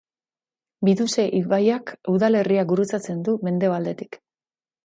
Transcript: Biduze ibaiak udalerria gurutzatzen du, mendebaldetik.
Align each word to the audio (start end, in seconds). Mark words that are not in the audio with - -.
Biduze 0.87 1.25
ibaiak 1.41 1.93
udalerria 2.15 2.65
gurutzatzen 2.73 3.23
du, 3.29 3.37
mendebaldetik. 3.49 4.23